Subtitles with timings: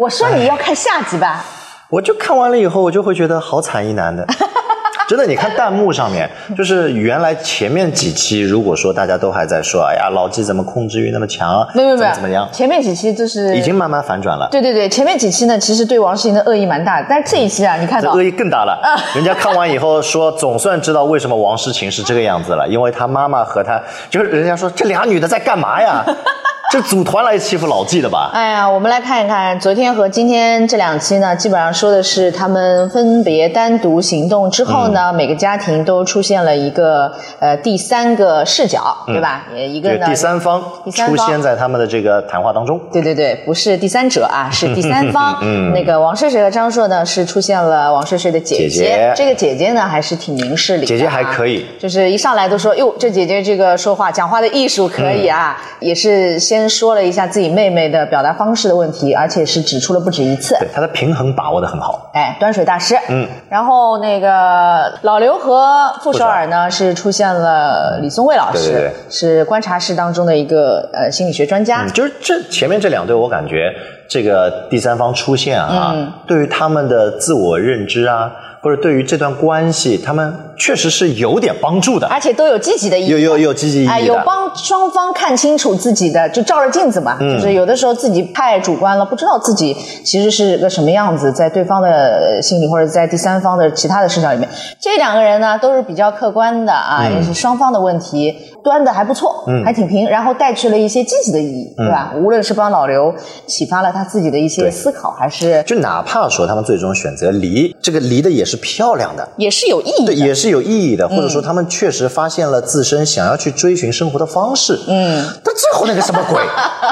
[0.00, 1.44] 我说你要看下集吧。
[1.90, 4.26] 我就看完了以后，我就会觉得好惨一男的。
[5.06, 6.26] 真的，你看弹幕上面，
[6.56, 14.48] 就是原来前面几期，如果说大家都还在说，哎呀，老纪怎么控制欲那么强，没有没有怎么样，前面几期就是已经慢慢反转了。
[14.50, 18.80] 对对对，前面几期呢，其实对王诗龄的恶意蛮大的，但是这一期啊，你看到这恶意更大了。
[19.14, 23.78] 人家看完以后说，总算知道为什么王诗晴是这个样子了，因为她妈妈和她，
[24.08, 26.02] 就是人家说这俩女的在干嘛呀？
[26.72, 28.30] 这组团来欺负老纪的吧？
[28.32, 39.46] 哎呀，我们来看一看昨天和今天这两期呢，基本上说的是他们分别单独行动之后嗯呢，每个家庭都出现了一个呃第三个视角，对吧？
[39.52, 42.80] 也一个呢，第三方出现在他们的这个谈话当中。
[42.92, 45.38] 对对对，不是第三者啊， 是第三方。
[45.42, 50.88] 嗯那个王睡睡和张硕呢，是出现了王睡睡的姐姐姐这个姐姐呢，还是挺明事理的、啊。
[50.88, 60.56] 姐姐还可以就是一上来都说，哟，这姐姐这个说话讲话的艺术可以啊，嗯也是先说了一下自己妹妹的表达方式的问题，而且是指出了不止一次。
[60.58, 62.10] 对，她的平衡把握的很好。
[62.12, 62.96] 哎，端水大师。
[63.08, 71.84] 嗯，然后那个老刘和傅首尔呢，是出现了李松蔚老师，对对对是观察室当中的一个呃心理学专家。
[71.84, 73.72] 嗯，就是这前面这两对，我感觉
[74.08, 78.30] 这个第三方出现啊，嗯对于他们的自我认知啊，
[78.62, 83.92] 或者对于这段关系，他们确实是有点帮助的，而且都有积极的意义，有有有积极意义的。
[83.92, 87.16] 哎，有帮双方看清楚自己的，就照着镜子嘛。
[87.18, 94.46] 嗯就是有的时候自己太主观了，不知道自己其实是个什么样子，在对方的呃心里或者在第三方的其他的视角里面，
[94.78, 102.12] 这两个人呢都是比较客观的啊，嗯也是双方的问题端的还不错，还挺平，然后带去了一些积极的意义，对吧？
[102.16, 103.14] 无论是帮老刘
[103.46, 110.26] 启发了他自己的一些思考，还是就哪怕说他们最终选择离，这个离的也是漂亮的，也是有意义对，的。
[110.26, 114.78] 也是有意义的，或者说他们确实发现了自身想要去追寻生活的方式。
[114.86, 116.42] 嗯，但最后那个什么鬼？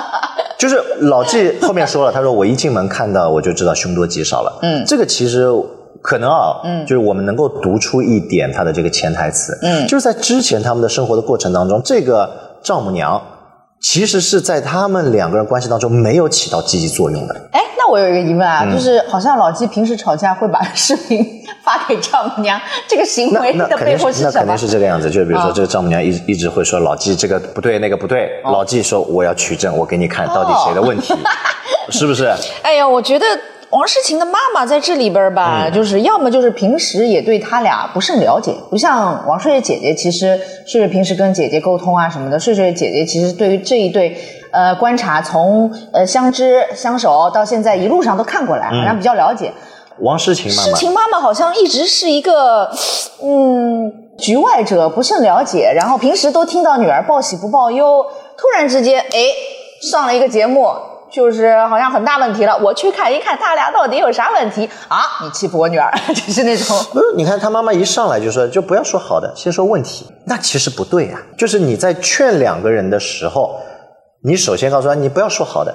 [0.58, 4.58] 就是老纪后面说了，他说我一进门看到我就知道凶多吉少了。
[4.62, 5.46] 嗯，这个其实
[6.02, 9.56] 可能啊，嗯，就是我们能够读出一点他的这个潜台词。
[9.62, 12.28] 嗯，就是在之前他们的生活的过程当中，这个
[12.62, 13.22] 丈母娘
[13.80, 17.34] 其实是在他们两个人关系当中没有起到积极作用的。
[17.52, 21.24] 哎，那我有一个疑问嗯啊，就是好像老纪平时吵架会把视频
[21.62, 24.58] 发给丈母娘，这个行为的背后什么是那肯定？
[24.58, 31.14] 是这个样子，就比如说啊这个丈母娘一一直会说老纪这个不对那个不对，哦老纪说我要取证，我给你看到底谁的问题，
[31.90, 32.32] 是不是？
[32.62, 33.24] 哎呀，我觉得
[33.70, 44.16] 王诗晴的妈妈在这里边儿吧，嗯就是要么就是平时也对他俩不甚了解，不像王睡睡姐姐，其实睡睡平时跟姐姐沟通啊什么的，睡睡姐姐其实对于这一对
[44.52, 49.52] 呃观察，从呃相知相守到现在一路上都看过来，好像比较了解。
[50.00, 52.70] 王诗晴妈妈，诗晴妈妈好像一直是一个，
[53.20, 55.72] 嗯，局外者，不甚了解。
[55.74, 58.06] 然后平时都听到女儿报喜不报忧，
[58.36, 59.18] 突然之间，哎，
[59.82, 60.68] 上了一个节目，
[61.10, 62.56] 就是好像很大问题了。
[62.58, 65.00] 我去看一看他俩到底有啥问题啊？
[65.22, 66.76] 你欺负我女儿， 就是那种。
[66.92, 70.06] 不是，你看他妈妈一上来就说，就不要说好的，先说问题。
[70.26, 73.60] 那其实不对啊，就是你在劝两个人的时候，
[74.24, 75.74] 你首先告诉他，你不要说好的，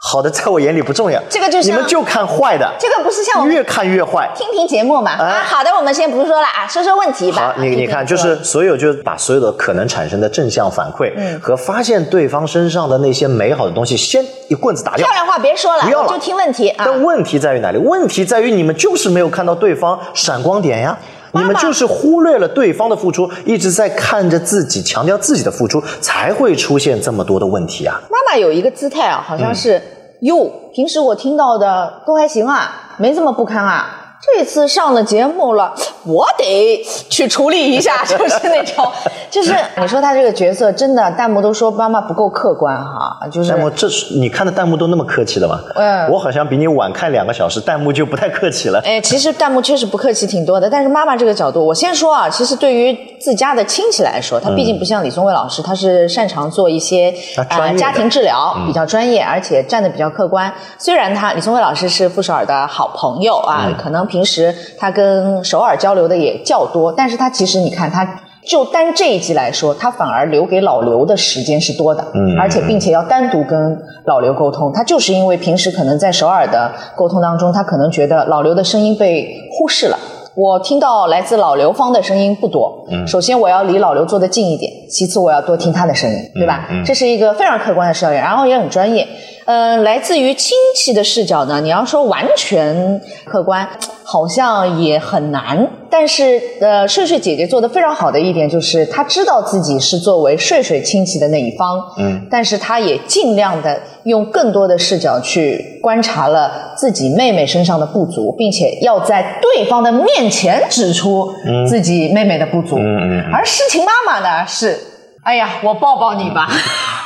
[0.00, 4.30] 好的在我眼里不重要，这个就是你们就看坏的，这个不是像我们越看越坏。
[4.34, 5.16] 听听节目嘛？
[5.18, 7.54] 哎啊，好的，我们先不说了啊，说说问题吧。
[7.56, 15.14] 好，你你看，就是所有就是把所有的可能产生的正向反馈、嗯和发现对方身上的那些美好的东西，先一棍子打掉漂。
[15.14, 16.84] 亮话别说了，不要了就听问题啊。
[16.86, 17.78] 但问题在于哪里？
[17.78, 20.96] 问题在于你们就是没有看到对方闪光点呀。
[21.38, 28.00] 你们就是忽略了对方的付出，一直在看着自己，强调自己的付出，才会出现这么多的问题啊！
[28.10, 29.80] 妈妈有一个姿态啊，好像是
[30.20, 34.07] 哟、平时我听到的都还行啊，没这么不堪啊。
[34.36, 35.74] 这次上了节目了，
[36.04, 38.86] 我得去处理一下， 就是那种，
[39.30, 45.58] 就是你说他这个角色真的，弹幕都说妈妈不够客观哈，就是弹幕，这是你看的弹幕都那么客气的吗？
[45.74, 48.80] 嗯我好像比你晚看两个小时，弹幕就不太客气了。
[48.84, 60.52] 哎，其实弹幕确实不客气挺多的，但是妈妈这个角度，我先说啊，其实对于自家的亲戚来说，他毕竟不像李松蔚老师，他是擅长做一些呃啊家庭治疗，比较专业，而且站的比较客观。
[60.78, 68.22] 虽然他李松蔚老师是傅首尔的好朋友啊，可能平时他跟首尔交流的也较多，但是他其实你看他。
[68.46, 74.72] 就单这一集来说，他反而留给老刘的时间是多的，嗯而且并且要单独跟老刘沟通。
[74.72, 79.98] 他就是因为平时可能在首尔的沟通当中，他可能觉得老刘的声音被忽视了。
[80.34, 86.68] 我听到来自老刘方的声音不多，嗯首先我要离老刘坐得近一点，其次我要多听他的声音，对吧？
[86.70, 89.06] 嗯这是一个非常客观的视角，然后也很专业。
[89.44, 93.66] 嗯、来自于亲戚的视角呢，你要说完全客观，
[94.10, 95.68] 好像也很难。
[95.90, 111.30] 但是呃，睡睡姐姐做的非常好的一点就是，她知道自己是作为睡睡亲戚的那一方，嗯，但是她也尽量的用更多的视角去观察了自己妹妹身上的不足，并且要在对方的面前指出
[111.68, 112.76] 自己妹妹的不足。
[112.78, 113.24] 嗯嗯。
[113.32, 114.78] 而诗情妈妈呢是，
[115.24, 116.48] 哎呀，我抱抱你吧。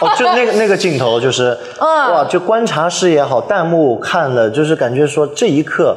[0.00, 5.96] 哦，就那个 那个镜头，就是哇，就观察室也好，弹幕看了，就是感觉说这一刻，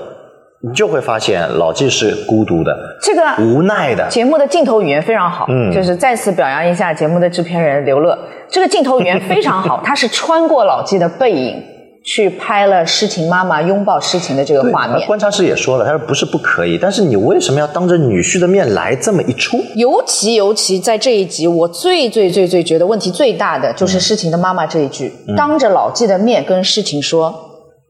[0.67, 4.07] 你就会发现老纪是孤独的，这个无奈的。
[4.09, 8.17] 节目的镜头语言非常好，嗯，就是再次表扬一下节目的制片人刘乐，
[8.49, 11.63] 这个镜头语言非常好， 他是穿过老纪的背影。
[12.07, 15.07] 去拍了诗情妈妈拥抱诗情的这个画面。
[15.07, 19.57] 观察室也说了，他说不是不可以，但是你为什么要当着女婿的面来这么一出？
[19.73, 27.33] 尤其尤其在这一集，我最最最最觉得问题最大的就是诗情的妈妈这一句，当着老纪的面跟诗情说：“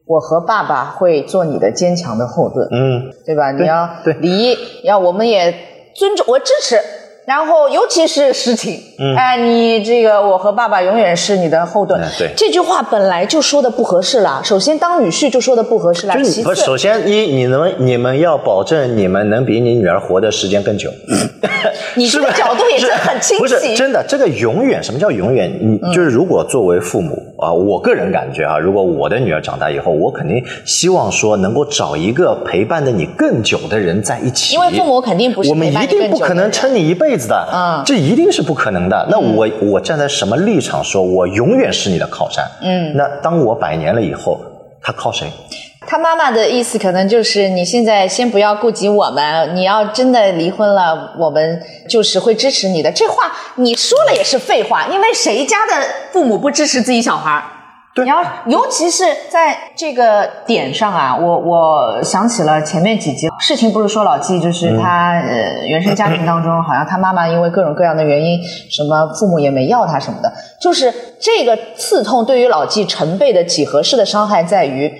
[0.06, 3.52] 我和爸爸会做你的坚强的后盾。”嗯，对吧？
[3.52, 3.88] 你要
[4.20, 5.54] 离，要我们也
[5.94, 6.80] 尊重，我支持。
[7.26, 8.80] 然后，尤其是实情，
[9.18, 12.00] 哎，你这个我和爸爸永远是你的后盾。
[12.16, 14.40] 对，这句话本来就说的不合适了。
[14.44, 16.14] 首先，当女婿就说的不合适了。
[16.22, 20.88] 其次，首先一，你能你们要保证你们能比你女儿活的时间更久。
[21.96, 23.42] 你这个角度也是很清晰。
[23.42, 25.50] 不是真的，这个永远什么叫永远？
[25.60, 34.54] 你就是如果作为父母啊，我个人感觉啊，如果我的女儿长大以后，我肯定希望说能够找一个陪伴的你更久的人在一起。
[34.54, 39.06] 因为父母肯定不是我们一定不可能撑你一辈子的，嗯，这一定是不可能的。
[39.10, 42.44] 那我我站在什么立场说，我永远是你的靠山？
[42.62, 44.40] 嗯，那当我百年了以后，
[44.82, 45.28] 他靠谁？
[45.86, 52.90] 他妈妈的意思可能就是，你现在先不要顾及我们，你要真的离婚了，我们就是会支持你的。
[52.90, 57.42] 这话你说了也是废话，因为谁家的父母不支持自己小孩儿？
[58.02, 68.38] 你要，尤其是在这个点上啊，我我想起了前面几集事情，不是说老纪就是他呃原生家庭当中，好像他妈妈因为各种各样的原因，
[68.70, 70.30] 什么父母也没要他什么的，
[70.60, 74.92] 就是这个刺痛对于老纪成倍的几何式的伤害在于。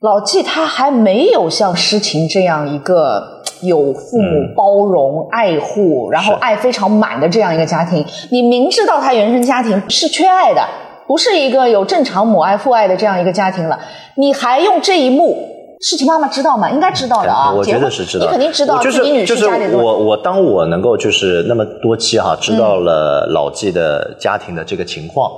[0.00, 8.04] 老纪他还没有像诗情这样一个有父母包容、爱护，然后爱非常满的这样一个家庭。
[8.30, 10.62] 你明知道他原生家庭是缺爱的，
[11.08, 13.76] 不是一个有正常母爱父爱的这样一个家庭了，
[14.14, 15.36] 你还用这一幕，
[15.80, 16.70] 诗情妈妈知道吗？
[16.70, 18.26] 应该知道的啊，我觉得是知道。
[18.26, 25.28] 你肯定知道，就是就是我我当我能够就是那么多期哈，知道了老纪的家庭的这个情况。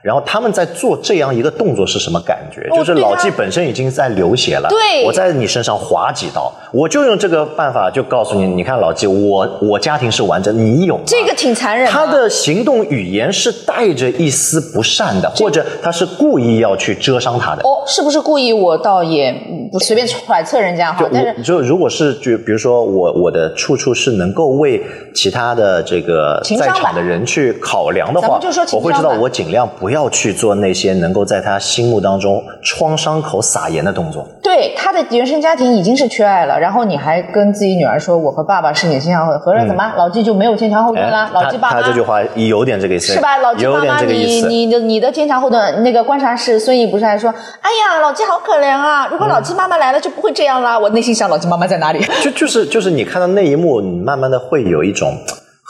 [0.00, 2.68] 然后他们在做这样一个动作是什么感觉？
[2.74, 11.90] 就是老纪本身已经在流血了，对，我在你身上划几刀，我就用这个办法就告诉你，你看老纪，我我家庭是完整，你有这个挺残忍。
[11.90, 17.62] 他的行动语言是带着一丝不善的，或者他是故意要去遮伤他的。
[17.62, 18.52] 哦，是不是故意？
[18.52, 19.34] 我倒也
[19.72, 21.04] 不随便揣测人家哈。
[21.12, 24.80] 但是就如果是就比如说我我的处处是能够为
[25.12, 28.40] 其他的这个在场的人去考量的话，
[28.72, 29.87] 我会知道我尽量不。
[29.88, 34.28] 不要去做那些能够在他心目当中创伤口撒盐的动作。
[34.42, 39.94] 对他的原生家庭已经是缺爱了，然后你还跟自己女儿说：“我和爸爸是你坚强后盾。”合着怎么？
[39.96, 41.30] 老纪就没有坚强后盾了？
[41.32, 43.38] 老纪爸爸，他这句话有点这个意思，是吧？
[43.38, 47.30] 老纪爸妈，你你的你的坚强后盾，那个观察室孙毅不是还说
[47.62, 49.08] ：“哎呀，老纪好可怜啊！
[49.10, 52.04] 如果老纪妈妈来了，就不会这样了。”我内心想，老纪妈妈在哪里？
[52.22, 55.16] 就就是就是你看到那一幕，你慢慢的会有一种。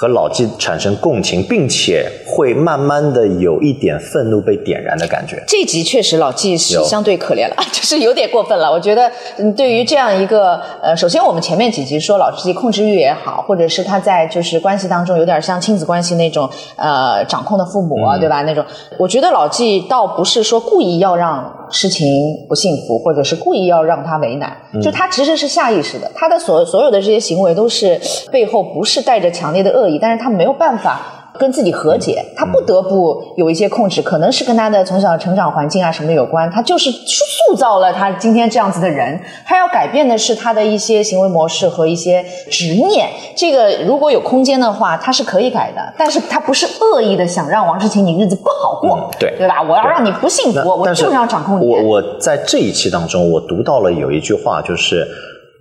[0.00, 5.42] 和老纪产生共情，并且会慢慢的有一点愤怒被点燃的感觉。
[5.48, 8.70] 这集确实老纪是相对可怜了， 就是有点过分了。
[8.70, 9.10] 我觉得，
[9.56, 18.42] 对于这样一个呃，首先我们前面几集说老纪控制欲也好，或者是他在就是关系当中有点像亲子关系那种呃掌控的父母，对吧？
[18.42, 18.64] 那种，
[19.00, 21.57] 我觉得老纪倒不是说故意要让。
[21.70, 22.06] 事情
[22.48, 31.17] 不幸福，或者是故意要让他为难，就他其实是下意识的，他的所所有的这些行为都是背后不是带着强烈的恶意，但是他没有办法。
[31.38, 36.50] 跟自己和解，他不得不有一些控制，可能是跟他的从小成长环境啊什么有关。
[36.50, 39.20] 他就是塑造了他今天这样子的人。
[39.46, 43.08] 他要改变的是他的一些行为模式和一些执念。
[43.36, 45.80] 这个如果有空间的话，他是可以改的。
[45.96, 49.62] 但是他不是恶意的想让王诗晴你日子不好过，对对吧？
[49.62, 51.66] 我要让你不幸福，我就是要掌控你。
[51.66, 55.06] 我我在这一期当中，我读到了有一句话，就是。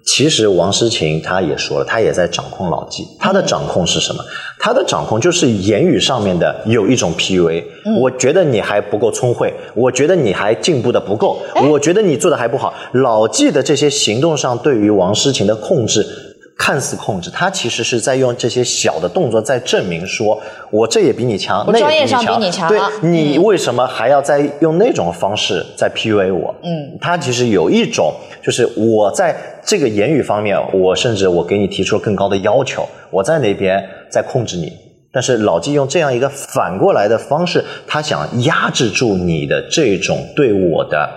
[0.07, 3.05] 其实王诗晴她也说了，她也在掌控老纪。
[3.19, 4.23] 她的掌控是什么？
[4.57, 7.63] 她的掌控就是言语上面的有一种 PUA。
[7.99, 12.73] 我觉得你还不够聪慧，我觉得你还进步的不够，我觉得你做的还不好。
[12.93, 16.26] 老纪的这些行动上对于王诗晴的控制，
[16.57, 26.53] 看似控制，他其实是在用这些小的动作在证明说，我这也比你强，那也比你强对你为什么还要再用那种方式在 PUA 我？
[26.63, 28.11] 嗯，他其实有一种，
[28.43, 34.73] 就是我在这个言语方面，我甚至我给你提出了更高的要求，我在那边在控制你。
[35.13, 41.09] 但是老纪用这样一个反过来的方式，他想压制住你的这种对我的，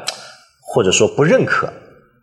[0.63, 1.69] 或者说不认可，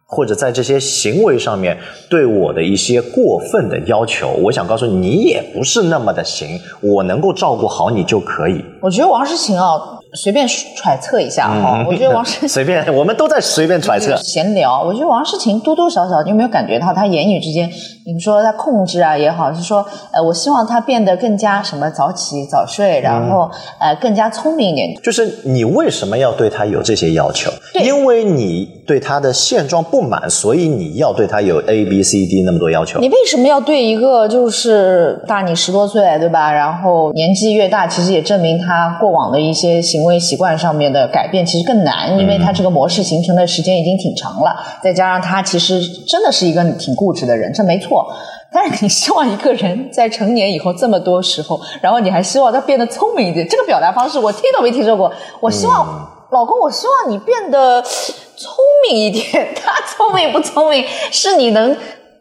[0.10, 1.78] 或者在这些行为上面
[2.10, 8.64] 对我的一些过分的要求，我想告诉你，你也不是那么的行，我能够照顾好你就可以。
[8.80, 14.16] 我觉得王诗晴啊，随便揣测一下哈，我觉得王诗 随便，我们都在随便揣测。
[14.18, 17.70] 闲聊，我觉得王诗晴多多少少，你有没有感觉到她言语之间，
[18.06, 23.50] 你说她控制啊也好，是说呃，我希望她变得更加什么早起早睡，然后
[23.80, 24.96] 呃更加聪明一点。
[25.04, 27.52] 就是你为什么要对他有这些要求？
[27.74, 33.10] 对因为你对他的现状不满，所以你要对他有 A B C D 那么多要求你。
[33.10, 36.52] 为什么要对一个就是大你十多岁，对吧？
[36.52, 48.08] 然后年纪越大，其实也证明他过往的一些行为习惯上面的改变其实更难，因为他这个模式形成的时间已经挺长了，再加上他其实真的是一个挺固执的人，这没错。
[48.50, 55.12] 但是你希望一个人在成年以后这么多时候，然后你还希望他变得聪明一点，这个表达方式我听都没听说过。
[55.42, 55.86] 我希望、
[56.32, 58.56] 老公，我希望你变得聪
[58.90, 59.54] 明一点。
[59.54, 61.76] 他聪明不聪明，是你能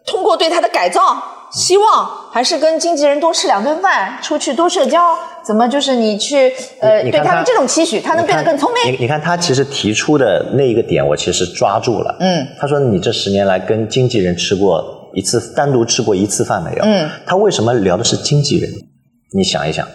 [0.04, 1.16] 通过对他的改造，
[1.56, 8.92] 希望还是跟经纪人多吃两顿饭，出去多社交，怎么就是你去呃对他的这种期许，他能变得更聪明。
[8.92, 12.14] 你你看他其实提出的那一个点，我其实抓住了。
[12.20, 16.84] 嗯，他说你这十年来跟经纪人吃过一次，单独吃过一次饭没有？
[16.84, 18.70] 嗯，他为什么聊的是经纪人？
[19.34, 19.88] 你想一想，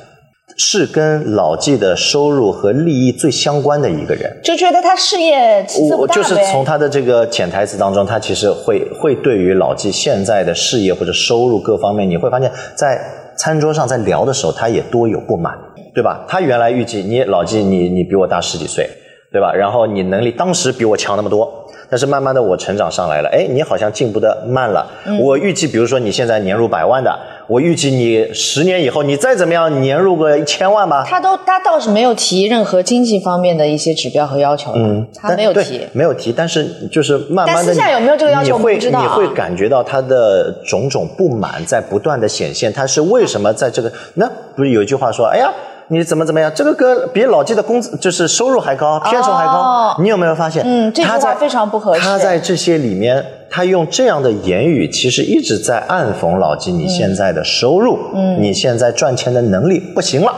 [0.63, 4.31] 是跟老纪的收入和利益最相关的一个人。
[4.43, 6.63] 就觉得他事业起色不大我就是从。
[6.63, 13.01] 他的这个潜台词当中，他其实会会对于老纪现在的事业或者收入各方面，你会发现在
[13.35, 15.57] 餐桌上在聊的时候，他也多有不满，
[15.95, 16.23] 对吧？
[16.29, 18.87] 他原来预计你老纪你你比我大十几岁，
[19.31, 19.51] 对吧？
[19.51, 21.51] 然后你能力当时比我强那么多。
[21.91, 24.89] 但是慢慢的，我成长上来了，哎，你好像进步的慢了。
[25.19, 27.13] 我预计，比如说你现在年入百万的，
[27.47, 31.03] 我预计你十年以后，你再怎么样，年入个一千万吧。
[31.05, 35.81] 他都他倒是没有提任何经济方面的一些指标和要求，嗯，他没有提。
[35.91, 43.91] 没有提，但是就是慢慢的，但私下有没有这个要求你会知道啊你会感觉到他的种种不满在不断的显现，他是为什么在这个？
[44.13, 45.51] 那不是有一句话说，哎呀。
[45.91, 46.49] 你怎么怎么样？
[46.55, 49.51] 这个歌比老纪的工资就是收入还高，片酬还高。
[49.51, 50.63] 哦你有没有发现？
[50.65, 60.33] 嗯这句话他在非常不合适他在这些里面，他用这样的言语，其实一直在暗讽老纪你现在的收入，嗯，你现在赚钱的能力不行了。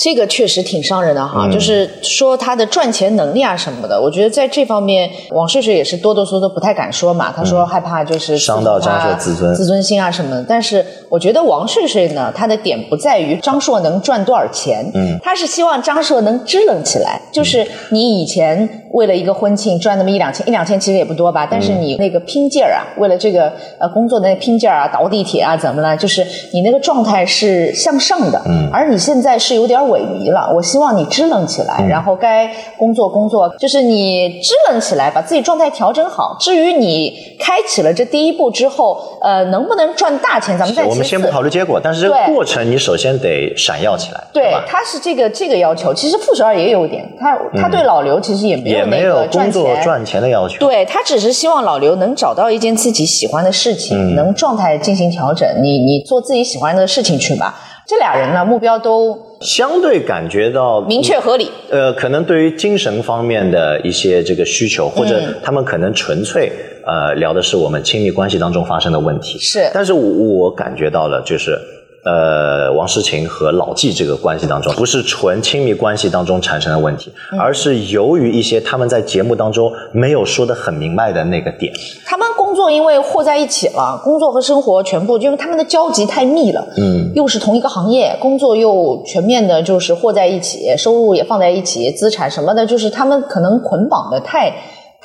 [0.00, 7.32] 这个确实挺伤人的嗯哈，就是说他的赚钱能力啊什么的，我觉得在这方面，王睡睡也是哆哆嗦嗦不太敢说嘛。
[7.36, 10.46] 他说害怕就是嗯伤到张硕自尊自尊心啊什么的。
[10.48, 17.20] 但是我觉得王睡睡呢，他的点不在于张硕能赚多少钱，嗯，他是希望张硕能支棱起来。
[17.32, 30.52] 就是你以前为了一个婚庆赚那么一两千，一两千其实也不多吧，但是你那个拼劲儿啊，为了这个呃工作的那拼劲儿啊，倒地铁啊怎么了，就是你那个状态是向上的，嗯，而你现在是有点萎靡了。
[30.54, 36.36] 我希望你支棱起来，然后该工作工作，就是你支棱起来，把自己状态调整好。
[36.40, 45.92] 至于你开启了这第一步之后，呃，能不能赚大钱，咱们再我们先不考虑结果，但是这个过程你首先得闪耀起来，对吧？，他是这个这个要求。
[45.92, 49.84] 其实傅首尔也有一点，他他对老刘其实也没有那也没有赚工作钱。
[49.84, 50.58] 赚钱的要求。
[50.58, 55.46] 对他只是希望老刘能找到一件自己喜欢的事情，嗯能状态进行调整。
[55.60, 57.54] 你你做自己喜欢的事情去吧。
[57.86, 61.50] 这俩人呢，目标都相对感觉到明确合理。
[61.70, 66.52] 呃，可能对于精神方面的一些这个需求，或者嗯他们可能纯粹
[66.86, 69.38] 呃聊的是我们亲密关系当中发生的问题。
[69.38, 71.58] 是但是我我感觉到了，就是
[72.04, 81.72] 呃，王诗晴和老纪这个关系当中，不是纯亲密关系当中产生的问题，嗯而是由于一些他们在节目当中没有说的很明白的那个点。
[82.06, 94.54] 他们工作因为和在一起了，工作和生活全部，因为他们的交集太密了，嗯，又是同一个行业，工作又全面的，就是和在一起，收入也放在一起，资产什么的，就是他们可能捆绑的太。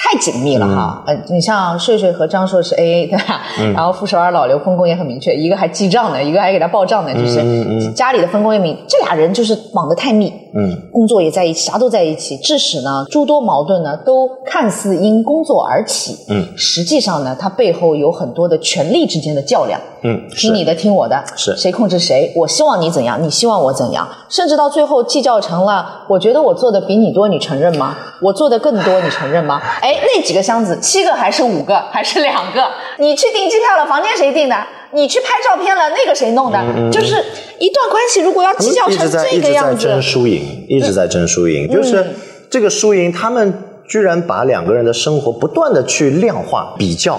[0.03, 3.41] 太紧密了哈，呃，你像睡睡和张硕是 A A 对吧？
[3.73, 22.31] 然后傅首尔、老刘分工也很明确，一个还记账呢，一个还给他报账呢，就是家里的分工也明，这俩人就是绑得太密，嗯，工作也在一起，啥都在一起，致使呢诸多矛盾呢都看似因工作而起，嗯，实际上呢它背后有很多的权力之间的较量，嗯，听你的，听我的，是谁控制谁？
[22.35, 27.97] 我希望你怎样，你希望我怎样，甚至到最后计较成了，我觉得我做的比你多，你承认吗？
[28.21, 29.59] 我做的更多，你承认吗？
[29.81, 32.63] 哎，那几个箱子，七个还是五个还是两个？
[32.99, 34.55] 你去订机票了，房间谁订的？
[34.91, 36.59] 你去拍照片了，那个谁弄的？
[36.91, 37.15] 就是
[37.63, 42.05] 一段关系，如果要计较成这个样子一直在争输赢，一直在争输赢，就是
[42.49, 43.53] 这个输赢，他们
[43.87, 47.17] 居然把两个人的生活不断的去量化比较。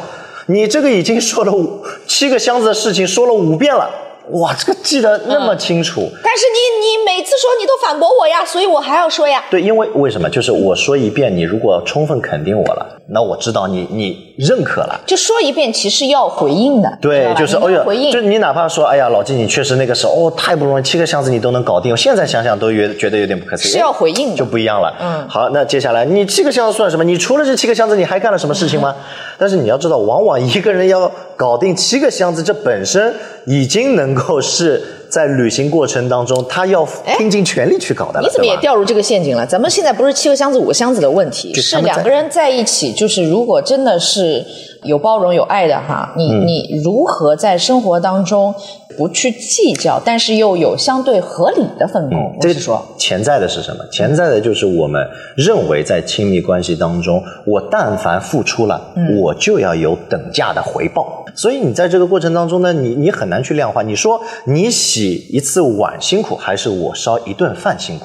[0.48, 3.88] 你这个已经说了五七个箱子的事情，说了五遍了，
[4.31, 6.11] 哇，这个记得那么清楚。
[6.23, 9.45] 但是你你每次说你都反驳我呀，所以我还要说呀。
[9.50, 10.28] 对，因为为什么？
[10.31, 15.00] 就是我说一遍，你如果充分肯定我了，那我知道你你认可了。
[15.07, 23.73] 就说一遍，其实要回应的，对，就是哎呀回，应就你哪怕说，哎呀，老季，你确实那个时候哦太不容易，七个箱子你都能搞定，我现在想想都觉得觉得有点不可思议。
[23.73, 24.95] 是要回应的就不一样了。
[25.00, 27.04] 嗯，好，那接下来你七个箱子算什么？
[27.04, 28.97] 你除了这七个箱子，你还干了什么事情吗？
[29.38, 33.14] 但是你要知道，往往一个人要搞定七个箱子，这本身
[33.46, 36.86] 已经能够是在旅行过程当中，他要
[37.18, 38.26] 拼尽全力去搞的了。
[38.26, 39.46] 你怎么也掉入这个陷阱了？
[39.46, 44.44] 咱们现在不是七个箱子、五个箱子的问题，是两个人在一起，就是如果真的是
[44.84, 48.54] 有包容、有爱的哈，你、嗯你如何在生活当中
[48.96, 52.18] 不去计较，但是又有相对合理的分工？
[52.18, 53.84] 嗯这是说，潜在的是什么？
[53.90, 61.24] 潜在的就是我们认为在亲密关系当中，我但凡付出了，嗯我就要有等价的回报。
[61.34, 63.82] 所以你在这个过程当中呢，你你很难去量化。
[63.82, 68.04] 你说你洗一次碗辛苦，还是我烧一顿饭辛苦？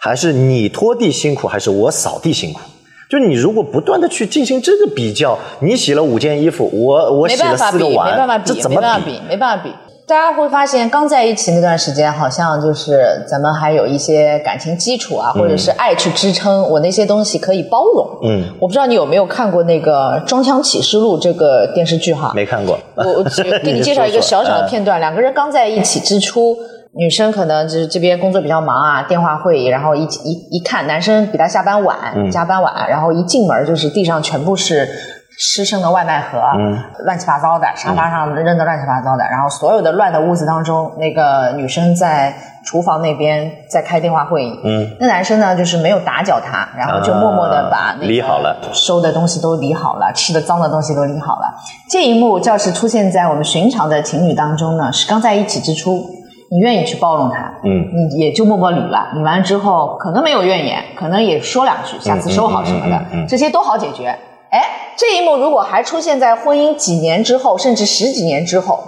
[0.00, 2.60] 还是你拖地辛苦，还是我扫地辛苦？
[3.14, 9.70] 就你如果不断的去进行这个比较，你洗了五件衣服，我我没洗了办法比，没四个碗，办法比，这怎么没办法比，没办法比。
[10.04, 18.18] 大家会发现，刚在一起那段时间，好像就是咱们还有一些感情基础啊，或者是爱去支撑，我那些东西可以包容。
[18.24, 22.32] 嗯，我不知道你有没有看过那个《装腔启示录》这个电视剧哈？
[22.34, 22.76] 没看过？
[22.96, 23.24] 我我
[23.62, 26.58] 给你介绍一个小小的片段，两个人刚在一起之初，
[26.96, 34.88] 女生可能就是这边工作比较忙啊，电话会议，然后一一一看，男生比她下班晚，加班晚，然后一进门就是地上全部是
[35.36, 36.40] 吃剩的外卖盒，
[37.04, 42.32] 乱七八糟的，沙发上扔的乱七八糟的，然后所有的乱的屋子当中，那个女生在
[42.64, 48.56] 厨房那边在开电话会议，嗯，那男生呢就是没有打搅她，然后就默默的把那个理好了。
[48.72, 51.52] 收的东西都理好了，吃的脏的东西都理好了。
[51.90, 56.06] 这一幕要是出现在我们寻常的情侣当中呢，是刚在一起之初，
[56.50, 64.16] 你愿意去包容他，嗯，你也就默默捋了，捋完之后可能没有怨言，可能也说两句，下次收好什么的，嗯嗯嗯嗯嗯这些都好解决。
[64.50, 68.78] 哎，这一幕如果还出现在婚姻几年之后，甚至十几年之后，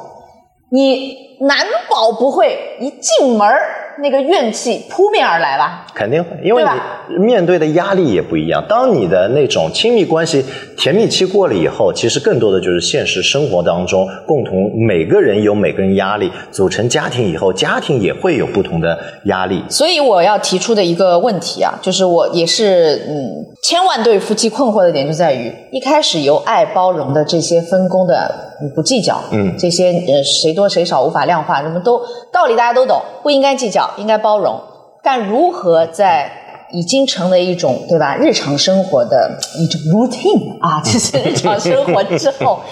[0.71, 1.57] 你难
[1.91, 3.61] 保不会一进门儿
[4.03, 5.87] 那个怨气扑面而来吧？
[5.95, 6.63] 肯定会，因为
[7.09, 8.65] 你面对的压力也不一样。
[8.69, 10.45] 当你的那种亲密关系
[10.77, 19.63] 甜蜜期过了以后，其实更多的就是现实生活当中共同每个人有每个人压力，组成家庭以后，家庭也会有不同的压力。
[19.69, 32.01] 所以我要提出的一个问题啊，就是我也是嗯，千万对夫妻困惑的点就在于，一开始由爱包容的这些分工的嗯不计较，嗯这些呃谁多谁少无法量化，什么都
[32.33, 34.61] 道理大家都懂，不应该计较，应该包容。
[35.03, 36.31] 但如何在
[36.73, 42.61] 已经成为一种对吧日常生活的一种 routine 啊， 这是日常生活之后。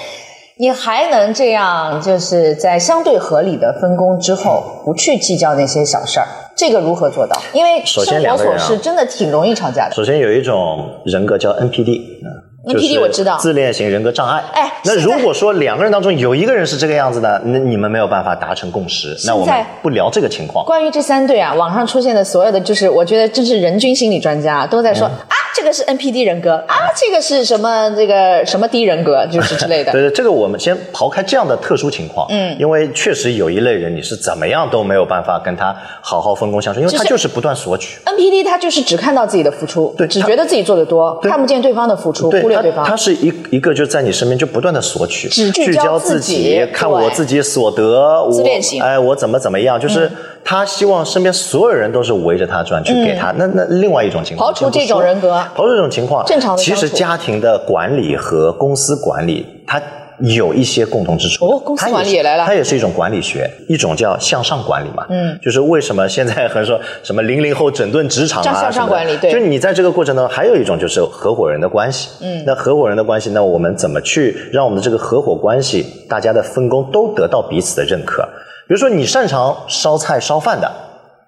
[0.56, 7.36] 你还能这样，就是在相对合理的分工之后，不去计较那些小事儿，这个如何做到？
[7.52, 9.94] 因为首生活琐事真的挺容易吵架的。
[9.96, 12.26] 首先有一种人格叫 NPD，嗯
[12.64, 14.42] NPD 就是我知道自恋型人格障碍。
[14.52, 20.64] 哎那如果说两个人当中有一个人是这个样子的，那你们没有办法达成共识，那我们在不聊这个情况。
[20.66, 29.92] 关于这三对啊，网上出现的所有的，就是我觉得这是人均心理专家都在说、嗯啊，这个是 NPD 人格啊，这个是什么这个什么 D 人格， 就是之类的。
[29.92, 42.84] 对对，这个我们先刨开这样的特殊情况，嗯，因为确实有一类人，你是怎么样都没有办法跟他好好分工相处，因为他就是不断索取，NPD 他就是只看到自己的付出，对只觉得自己做的多，看不见对方的付出，忽略对方。
[42.84, 50.10] 他是一一个就在你身边就不断的索取，只聚焦自己己，看我自己所得，我自恋型嗯哎，我怎么怎么样，就是
[50.44, 53.32] 他希望身边所有人都是围着他转，去给他。
[53.32, 59.80] 那那另外一种情况，刨除这种人格刨除这种情况，正常的其实家庭的管理和公司管理，它。
[60.20, 72.10] 有一些共同之处哦公司管理也来了它也是一种管理学，一种叫向上管理嘛，嗯，就是为什么现在很说什么零零后整顿职场啊，叫向上管理对就你在这个过程当中，还有一种就是合伙人的关系。
[72.20, 78.24] 嗯，那合伙人的关系，那我们怎么去让我们的这个合伙关系，大家的分工都得到彼此的认可？
[78.66, 80.70] 比如说，你擅长烧菜烧饭的，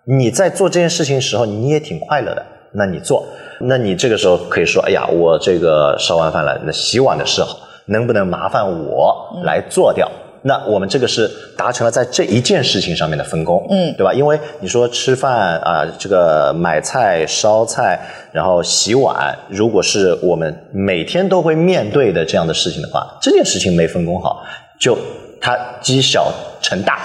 [0.04, 3.26] 你在做这件事情的时候，你也挺快乐的，那你做，
[3.60, 7.42] 那你这个时候可以说，哎呀，我这个烧完饭了，那洗碗的事
[7.86, 10.10] 能不能麻烦我来做掉？
[10.42, 14.14] 那我们这个是达成了在这一件事情上面的分工，嗯对吧？
[14.14, 18.00] 因为你说吃饭啊、这个买菜、烧菜，
[18.32, 24.44] 然后洗碗，如果是我们每天都会面对的这样的事情的话，这件事情没分工好，
[24.78, 24.96] 就
[25.40, 27.00] 它积小成大。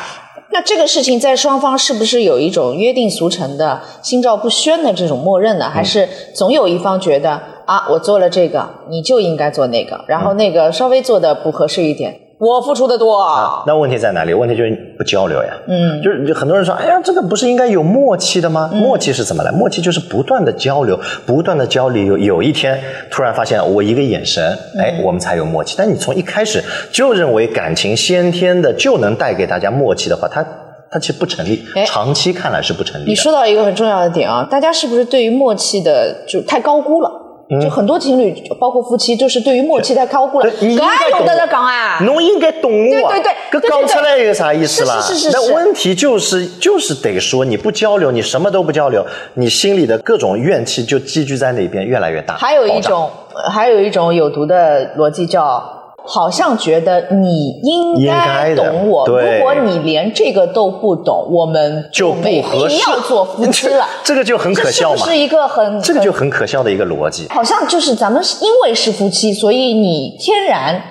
[0.53, 5.69] 那这个事情在双方是不是有一种约定俗成的、心照不宣的这种默认呢？
[5.69, 13.21] 还是总有一方觉得啊，我做了这个，你就应该做那个，然后那个稍微做的不合适一点，我付出的多。
[13.21, 14.33] 啊，那问题在哪里？
[14.33, 15.49] 问题就是不交流呀。
[15.67, 18.67] 嗯，就是就很多人说，哎呀，这个不是应该有默契的吗？
[18.73, 19.51] 默契是怎么来？
[19.51, 22.03] 默契就是不断的交流，不断的交流。
[22.03, 25.75] 有有一天突然发现，我一个眼神，哎，我们才有默契。
[25.77, 30.43] 但你从一开始就认为感情先天的就能带给大家默契的话，它
[30.89, 33.09] 它其实不成立哎，长期看来是不成立的。
[33.09, 37.20] 你说到一个很重要的点啊，大家是不是对于默契的就太高估了？
[37.59, 40.49] 就很多情侣，包括夫妻，就是对于默契太高估了。
[40.61, 41.99] 你应该搿有懂得得讲啊？
[42.05, 45.01] 侬应该懂我啊，对对对搿对对讲出来有啥意思啦？
[45.01, 52.35] 是是是那问题就是就是得说，你不交流，你什么都不交流，你心里的各种怨气就积聚在那边，越来越大。
[52.35, 63.85] 还有一种，呃还有一种有毒的逻辑叫，好像觉得你应应该懂我，如果你连这个都不懂，我们就没不合适必要做夫妻了。
[64.03, 67.27] 这个就很可笑嘛这是是一个很这个就很很可笑的一个逻辑。
[67.29, 70.81] 好像就是咱们是因为是夫妻，所以你天然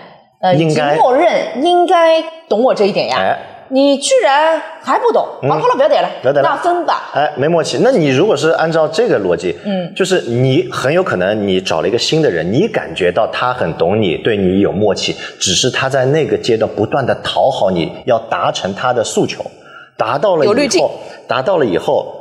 [0.40, 3.16] 呃应该已经默认应该懂我这一点呀。
[3.18, 3.38] 哎
[3.72, 7.10] 你居然还不懂，好了好了，不要点了，不要点了那分吧。
[7.14, 7.78] 哎，没默契。
[7.82, 19.44] 那你如果是按照这个逻辑，嗯，就是你很有可能你找了一个新的人，你感觉到他很懂你，对你有默契，只是他在那个阶段不断的讨好你，要达成他的诉求，
[19.96, 20.90] 达到了以后，
[21.26, 22.19] 达到了以后。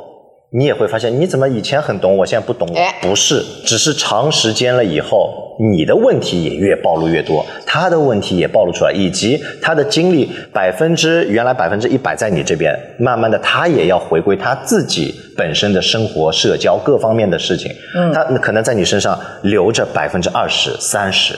[0.52, 2.76] 你也会发现，你怎么以前很懂我，现在不懂我？
[2.76, 2.92] 哎。
[3.00, 21.34] 不是，只是长时间了以后，你的问题也越暴露越多，他的问题也暴露出来，以及他的精力百分之原来百分之一百在你这边，慢慢的他也要回归他自己本身的生活、社交各方面的事情，嗯，他可能在你身上留着百分之二十、三十，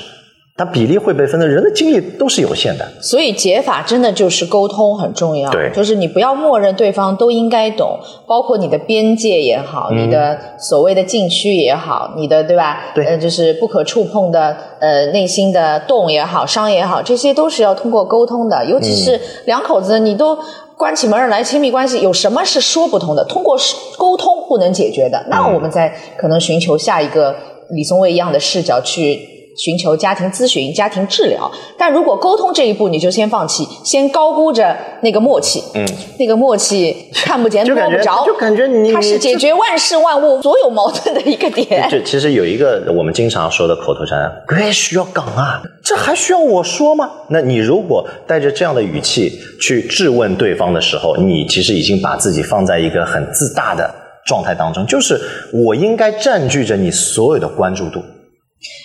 [0.56, 12.92] 他比例会被分的，人的精力都是有限的，所以解法真的就是沟通很重要，对就是你不要默认对方都应该懂，包括你的边界也好，你的所谓的禁区也好，你的对吧？
[12.94, 20.38] 对呃，就是不可触碰的呃内心的洞也好，伤也好，这些都是要通过沟通的，尤其是两口子你都。
[20.74, 23.24] 关起门来，亲密关系有什么是说不通的？
[23.26, 23.56] 通过
[23.96, 27.36] 沟通不能解决的，那我们再可能寻求下一个
[27.70, 31.50] 李松蔚一样的视角去寻求家庭咨询、家庭治疗。
[31.76, 35.84] 但如果沟通这一步你就先放弃，先高估着那个默契，嗯，
[36.18, 41.88] 那个默契看不见 摸不着，就感觉你它是解决万事万物所有矛盾的一个点。
[41.90, 45.62] 就其实有一个我们经常说的口头禅，这还需要讲啊？
[45.82, 47.10] 这还需要我说吗？
[47.28, 53.92] 那你如果带着这样的语气去质问对方的时候，你其实已经把自己放在一个很自大的
[54.24, 55.20] 状态当中，就是
[55.52, 58.00] 我应该占据着你所有的关注度。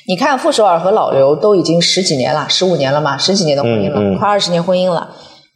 [0.07, 5.09] 你看傅首尔和老刘都已经十几年了，十五年了嘛，十几年的婚姻了，嗯嗯快二十年婚姻了。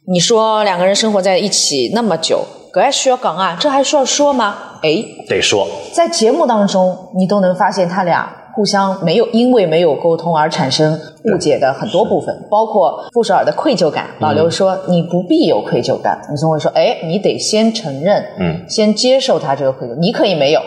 [0.06, 3.56] 你说两个人生活在一起那么久，可还需要讲啊？
[3.60, 4.56] 这还需要说吗？
[4.82, 14.08] 哎，得说，在节目当中，你都能发现他俩互相没有因为没有沟通而产生误解的很多部分，包括傅首尔的愧疚感。
[14.18, 20.60] 老刘说：“你不必有愧疚感。”李松会说：“哎，你得先承认，嗯，先接受他这个愧疚，你可以没有，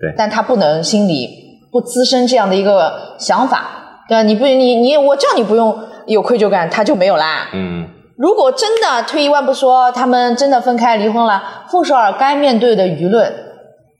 [0.00, 1.47] 对但他不能心里
[1.78, 3.68] 不滋生这样的一个想法，
[4.08, 4.22] 对吧？
[4.24, 7.48] 你不，你你我叫你不用有愧疚感，他就没有啦。
[7.52, 7.86] 嗯，
[8.16, 13.32] 如果真的退一万步说，他们真的分开离婚了，傅首尔该面对的舆论，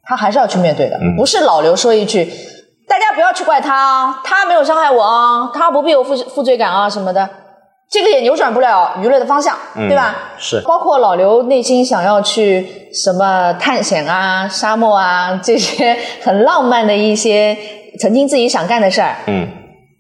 [0.03, 2.29] 他还是要去面对的，嗯不是老刘说一句，
[2.89, 7.31] 大家不要去怪他啊，他没有伤害我啊，他不必有负负罪感啊什么的，
[7.91, 10.15] 这个也扭转不了舆论的方向，对吧？
[10.37, 17.57] 是包括老刘内心想要去什么探险啊、沙漠啊这些很浪漫的一些
[17.99, 19.49] 曾经自己想干的事儿，嗯，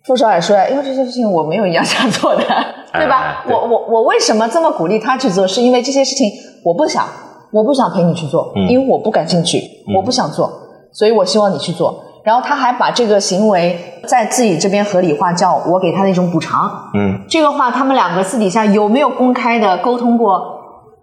[0.04, 2.44] 傅首尔说：“因为这些事情我没有一样想做的，
[2.92, 3.42] 对吧？
[3.48, 5.48] 我我我为什么这么鼓励他去做？
[5.48, 6.30] 是因为这些事情
[6.62, 7.08] 我不想，
[7.52, 9.62] 我不想陪你去做，嗯因为我不感兴趣，
[9.96, 10.52] 我不想做，
[10.92, 12.04] 所以我希望你去做。
[12.28, 16.90] 然后他还把这个行为在自己这边合理化，叫我给他的一种补偿。
[16.92, 20.60] 嗯，这个话他们两个私底下有没有公开的沟通过？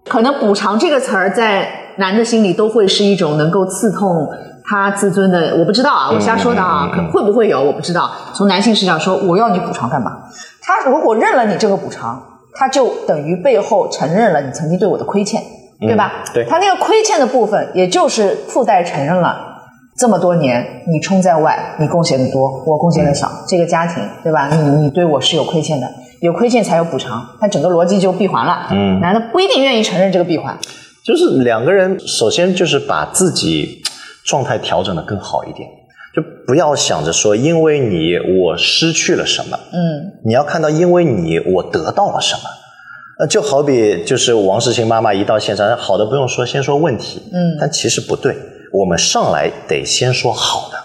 [0.07, 4.29] 可能“补偿”这个词儿在男的心里都会是一种能够刺痛
[4.63, 8.11] 他自尊的，我不知道啊，我瞎说的啊，可会不会有我不知道。
[8.35, 10.15] 从男性视角说，我要你补偿干嘛？
[10.61, 12.21] 他如果认了你这个补偿，
[12.53, 15.41] 他就等于背后承认了你曾经对我的亏欠。
[15.77, 16.23] 对吧？
[16.33, 19.54] 对他那个亏欠的部分，也就是附带承认了
[19.97, 24.49] 这么多年你冲在外，你贡献的多，我贡献的少，这个家庭对吧？
[24.49, 28.67] 你你对我是有亏欠的，有亏欠才有补偿，他整个逻辑就闭环了。
[28.71, 30.57] 嗯男的不一定愿意承认这个闭环。
[31.03, 33.81] 就是两个人首先就是把自己
[34.25, 35.69] 状态调整的更好一点，
[36.15, 42.41] 就不要想着说因为你我失去了什么，嗯，你要看到因为你我得到了什么。
[43.17, 47.21] 呃，就好比就是王世清妈妈一到现场，好的不用说，先说问题。
[47.31, 48.35] 嗯但其实不对，
[48.79, 50.77] 我们上来得先说好的，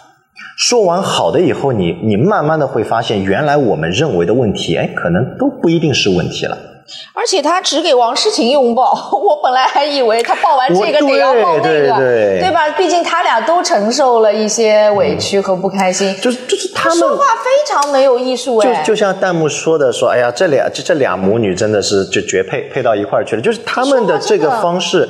[0.57, 6.57] 说完好的以后，你你慢慢的会发现，原来我们认为的问题，哎，可能都不一定是问题了。
[7.15, 12.69] 而且他只给王诗晴拥抱， 我本来还以为他抱完这个得要抱那个，对对吧？
[12.77, 16.13] 毕竟他俩都承受了一些委屈和不开心。
[16.21, 23.43] 就是就是他们说话非常没有艺术就哎，就像弹幕说的，说哎呀，这俩这这俩母女真的是就绝配，配到一块儿去了。
[23.43, 25.09] 就是他们的这个方式，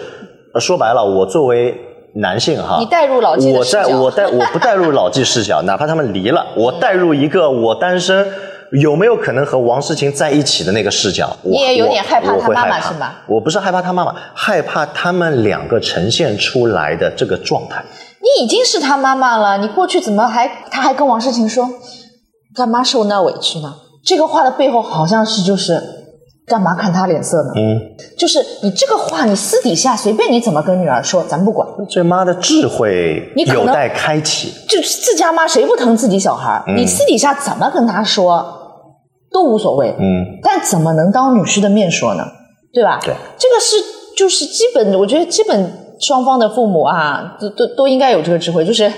[0.53, 1.75] 呃说白了，我作为
[2.15, 8.27] 男性哈，你带入老纪我视角带我带我不带入老纪视角， 哪怕他们离了，我带入一个我单身。
[8.73, 11.37] 有没有可能和王诗晴在一起的那个视角？
[11.43, 13.15] 我你也有点害怕他妈妈是吗？
[13.27, 17.85] 我不是害怕他妈妈，害怕他们两个呈现出来的这个状态。
[18.21, 21.69] 你已经是他妈妈了，你过去怎么还他还跟王诗晴说，
[22.55, 23.75] 干嘛受那委屈呢？
[24.05, 26.00] 这个话的背后好像是就是
[26.51, 27.53] 干嘛看他脸色呢？
[27.55, 27.81] 嗯，
[28.19, 31.69] 就是你这个话，你私底下随便你怎么跟女儿说，咱不管。
[31.89, 34.53] 这妈的智慧你有待开启。
[34.69, 36.65] 就是自家妈谁不疼自己小孩儿？
[36.75, 38.45] 你私底下怎么跟他说
[39.31, 42.25] 都无所谓，嗯，但怎么能当女婿的面说呢？
[42.73, 42.99] 对吧？
[43.01, 43.77] 对，这个是
[44.17, 48.91] 就是基本，我觉得基本双方的父母啊，都都都应该有这个智慧，就是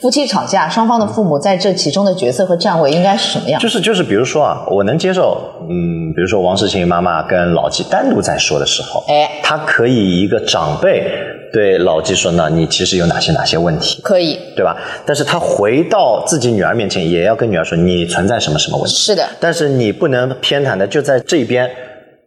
[0.00, 3.60] 夫妻吵架，双方的父母在这其中的角色和站位应该是什么样？
[3.60, 11.10] 就是就是，比如说啊，我能接受，嗯，比如说王世清妈妈跟老纪单独在说的时候，哎，他可以以一个长辈
[11.52, 14.76] 对老纪说呢，你其实有哪些哪些问题，可以，对吧？
[15.06, 21.70] 但是他回到自己女儿面前，也要跟女儿说你存在什么什么问题，是的，但是你不能偏袒的就在这边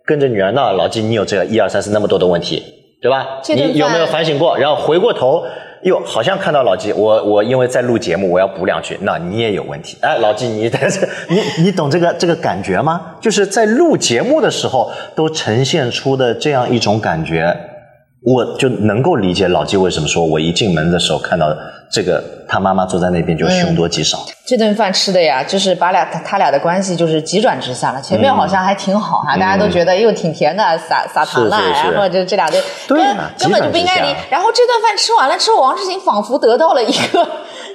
[0.06, 2.64] 跟着女儿闹老纪，你有这个一二三四那么多的问题，
[3.04, 3.42] 对吧？
[3.50, 4.58] 你有没有反省过？
[4.58, 5.44] 然后回过头。
[5.82, 9.98] 哟，好像看到老纪，我我因为在录节目，我要补两句，那你也有问题。
[10.00, 10.72] 哎，老纪，你
[11.28, 13.02] 你你懂这个这个感觉吗？
[13.20, 17.54] 就是在录节目的时候，都呈现出的这样一种感觉，
[18.26, 21.48] 我就能够理解老纪为什么说我一进门的时候看到
[21.92, 24.26] 这个他妈妈坐在那边就凶多吉少。
[24.46, 28.02] 这顿饭吃的呀，就是把俩他他俩的关系就是急转直下了。
[28.02, 34.16] 前面好像还挺好哈、大家都觉得又挺甜的，撒撒糖了，是是是然后就这俩对，对啊根根本就不应该离。
[34.30, 37.28] 然后这顿饭吃完了之后，王志行仿佛得到了一个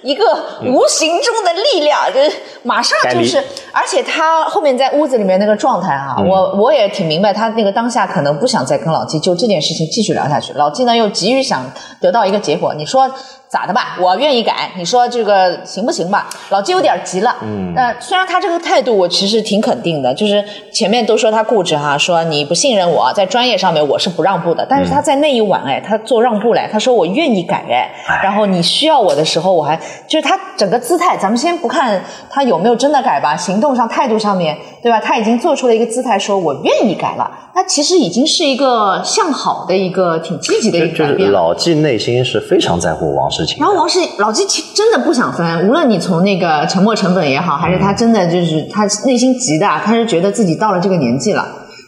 [0.03, 0.25] 一个
[0.63, 10.53] 无形中的力量，就是马上就是，而且他后面在屋子里面那个状态哈、我我也挺明白，他那个当下可能不想再跟老季就这件事情继续聊下去。
[10.55, 11.63] 老季呢又急于想
[12.01, 13.11] 得到一个结果，你说
[13.49, 13.97] 咋的吧？
[14.01, 16.29] 我愿意改，你说这个行不行吧？
[16.51, 17.35] 老纪有点急了。
[17.43, 29.75] 嗯，呃，虽然他这个态度我其实挺肯定的，就是前面都说他固执哈，说你不信任我，在专业上面我是不让步的，但是他在那一晚哎，他做让步来，他说我愿意改哎，哎然后你需要我的时候，我还
[30.07, 35.01] 就是他整个姿态，咱们先不看他有没有真的改吧，行动上、态度上面，对吧？
[35.01, 41.41] 他已经做出了一个姿态，说我愿意改了，那其实已经是一个向好的一个挺积极的就就是一个改变了。
[41.41, 51.47] 老纪内心是非常在乎王然后王石老纪真的不想分，无论你从那个沉没成本也好，还是他真的就是他内心急的，他是觉得自己到了这个年纪了，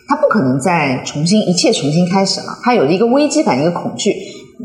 [0.08, 4.14] 他不可能再重新一切重新开始了，他有一个危机感，一个恐惧。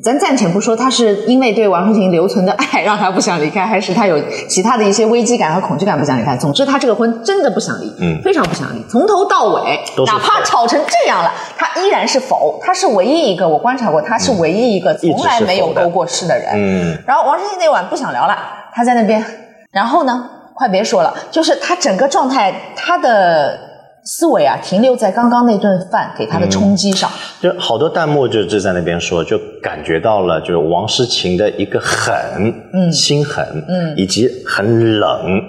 [0.03, 6.35] 咱暂且不说他是因为对王诗婷留存的爱让他不想离开，还是他有其他的一些危机感和恐惧感不想离开。
[6.35, 16.49] 总之，他这个婚真的不想离，嗯非常不想离，从头到尾，哪怕吵成这样了，他依然是否，他是唯一一个我观察过，他是唯一一个从来没有勾过事的人。
[16.53, 18.37] 嗯，然后王诗婷那晚不想聊了，
[18.73, 19.23] 他在那边，
[19.71, 23.57] 然后呢，快别说了，就是他整个状态，他的
[24.05, 27.09] 思维啊，停留在刚刚那顿饭给他的冲击上。
[27.41, 32.15] 就好多弹幕就就在那边说，就感觉到了就是王诗晴的一个狠，
[32.73, 35.41] 嗯心狠，嗯以及很冷。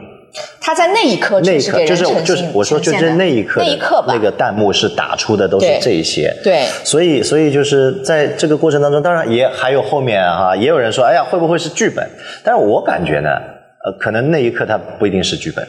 [0.60, 6.34] 他在那一刻那一刻就是就是我说就是那一刻那一刻吧，那个弹幕是打出的都是对这些。
[6.42, 12.06] 对所以所以就是在这个过程当中，当然也还有后面哈、也有人说，哎呀，会不会是剧本？
[12.42, 13.30] 但是我感觉呢，
[13.84, 15.66] 呃，可能那一刻他不一定是剧本。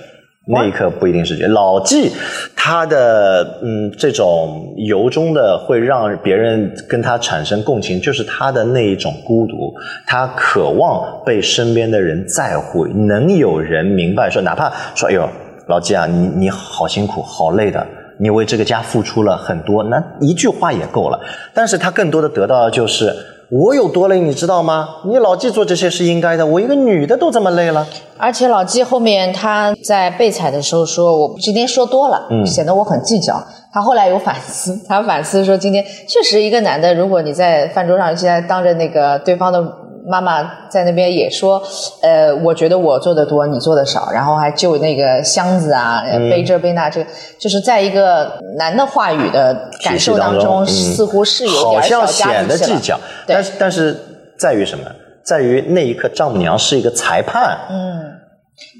[0.48, 1.52] 那一刻不一定是剧本。
[1.52, 2.12] 老纪
[2.56, 9.74] 他的嗯这种由衷的会让别人跟他产生共情，就是他的那一种孤独，
[10.06, 15.30] 他渴望被身边的人在乎，能有人明白说，哪怕说哎呦
[15.68, 17.86] 老纪啊，你你好辛苦，好累的。
[18.20, 21.20] 你为这个家付出了很多，那一句话也够了。
[21.54, 23.16] 但是他更多的得到的就是
[23.50, 24.88] 我有多累，你知道吗？
[25.06, 27.88] 你老纪做这些是应该的，我一个女的都这么累了。
[28.18, 33.42] 而且老纪后面他在被采的时候说，我今天说多了，嗯显得我很计较。
[33.72, 39.62] 他后来有反思， 他反思说，今天确实一个男的，如果你在饭桌上现在当着那个对方的
[40.10, 41.62] 妈妈在那边也说，
[42.02, 52.70] 呃，我觉得我做的多，你做的少，然后还就那个箱子啊，背这背那，这个就是在一个男的话语的感受当中，似乎是有好点小像显家子气了。
[52.70, 53.96] 得计较，但是但是
[54.40, 54.86] 在于什么？
[55.24, 58.14] 在于那一刻丈母娘是一个裁判，嗯。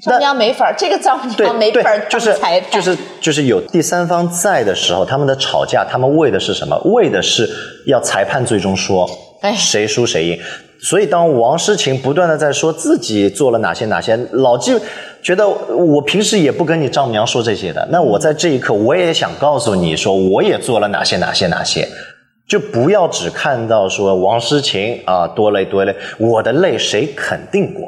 [0.02, 6.76] 丈母娘没法儿，这个丈母娘没法儿，就是当裁判，就是就是有第三方在的时候，他们的吵架，他们为的是什么？
[6.86, 7.48] 为的是
[7.86, 9.08] 要裁判最终说
[9.42, 9.54] 哎。
[9.54, 10.38] 谁输谁赢。
[10.80, 14.72] 所以当王诗晴不断的在说自己做了哪些哪些，老纪
[15.22, 21.88] 觉得我平时也不跟你丈母娘说这些的，那我在这一刻我也想告诉你说，我也做了哪些哪些哪些。
[22.48, 27.82] 就不要只看到说王诗晴啊多累多累，我的累谁肯定过？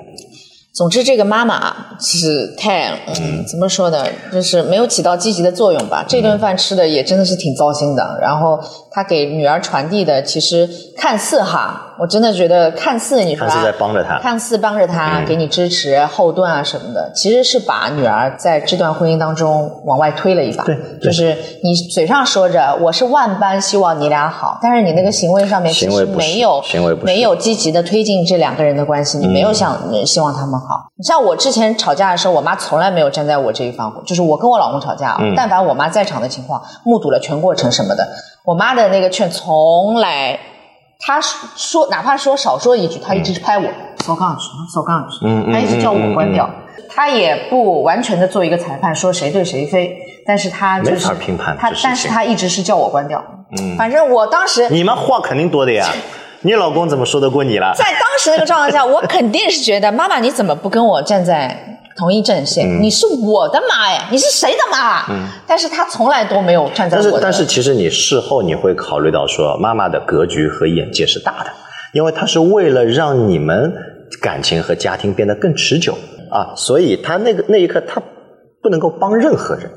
[0.75, 6.05] 总之，这个妈妈啊是太嗯，怎么说呢，就是没有起到积极的作用吧。
[6.07, 8.19] 这顿饭吃的也真的是挺糟心的。
[8.21, 14.19] 然后她给女儿传递的，其实看似哈，我真的觉得看似你说看似啊在帮着他。
[14.19, 20.65] 看似帮着他，给你支持后盾啊什么的，其实是把女儿在这段婚姻当中往外推了一把。
[20.65, 26.63] 对就是你嘴上说着我是万般希望你俩好，但是你那个行为上面其实没有
[27.03, 30.89] 没有积极的推进这两个人的关系，你没有想、呃希望他们好。
[30.97, 38.09] 你像我之前吵架的时候，我妈从来没有站在我这一方，就是我跟我老公吵架啊，但凡我妈在场的情况，目睹了全过程什么的，
[38.45, 40.39] 我妈的那个劝从来。
[41.03, 43.65] 她说，哪怕说少说一句，她一直拍我，
[44.05, 46.85] 扫杠去，扫杠去，她一直叫我关掉嗯。
[46.91, 53.25] 她也不完全的做一个裁判，说谁对谁非，但是她就没是法评判她但是她一直是叫我关掉。
[53.59, 55.89] 嗯，反正我当时你们话肯定多的呀，
[56.43, 57.73] 你老公怎么说得过你了？
[57.75, 62.67] 在当时那个状况下，我肯定是觉得妈妈你怎么不跟我站在同一阵线？
[62.67, 65.05] 嗯你是我的妈呀，你是谁的妈？
[65.47, 67.11] 但是他从来都没有站在我的。
[67.11, 71.51] 但是但是其实你事后你会考虑到说，妈妈的格局和眼界是大的，
[71.93, 73.71] 因为她是为了让你们
[74.23, 75.93] 感情和家庭变得更持久
[76.31, 78.03] 啊，所以她那个那一刻她
[78.63, 79.71] 不能够帮任何人。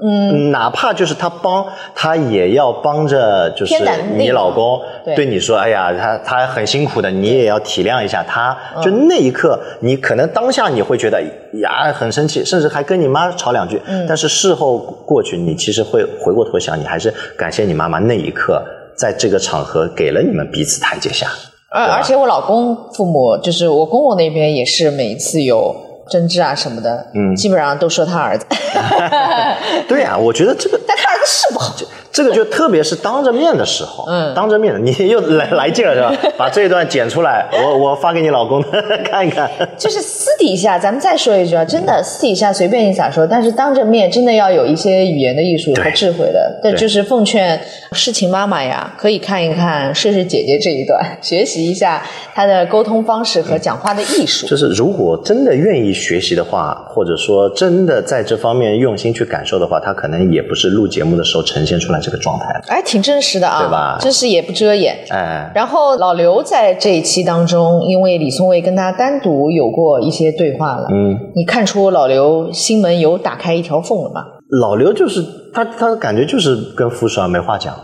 [0.00, 3.74] 嗯，哪怕就是他帮，他也要帮着，就是
[4.16, 8.56] 你老公对对你说，哎呀，他他很辛苦的，你也要体谅一下他。
[8.76, 11.20] 嗯就那一刻，你可能当下你会觉得
[11.60, 13.80] 呀很生气，甚至还跟你妈吵两句。
[13.86, 18.62] 嗯但是事后过去，你其实会回过头想，你还是感谢你妈妈那一刻
[18.96, 21.26] 在这个场合给了你们彼此台阶下。
[21.70, 25.74] 而且我老公父母，就是我公公那边也是每一次有
[26.10, 28.46] 争执啊什么的，嗯，基本上都说他儿子，
[29.88, 31.74] 对呀、我觉得这个 但他儿子是不好。
[32.18, 36.12] 这个就特别是当着面的时候，嗯，当着面，你又来来劲了是吧？
[36.36, 38.60] 把这一段剪出来，我我发给你老公
[39.08, 39.48] 看一看。
[39.76, 46.58] 就是私底下，咱们再说一句啊，真的私底下随便你咋说，但是当着面真的要有一些语言的艺术和智慧的。
[46.60, 47.60] 这对就是奉劝
[47.92, 52.02] 世情妈妈呀，可以看一看试试姐姐这一段， 学习一下
[52.34, 54.48] 她的沟通方式和讲话的艺术。
[54.48, 62.46] 就是如果真的愿意学习的话，或者说真的在这方面用心去感受的话，她可能也不是录节目的时候呈现出来这个状态。
[62.68, 64.96] 哎，挺真实的啊，对吧真是也不遮掩。
[65.10, 74.22] 哎，然后老刘在这一期当中，因为李松蔚跟他单独有过一些对话了，嗯，你看出老刘心门有打开一条缝了吗？
[74.60, 77.74] 老刘就是他，他感觉就是跟傅首尔没话讲，